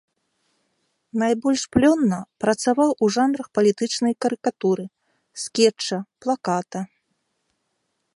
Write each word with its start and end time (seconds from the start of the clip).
Найбольш 1.23 1.63
плённа 1.75 2.17
працаваў 2.45 2.89
у 3.07 3.09
жанрах 3.17 3.47
палітычнай 3.57 4.13
карыкатуры, 4.27 4.85
скетча, 5.43 5.97
плаката. 6.25 6.81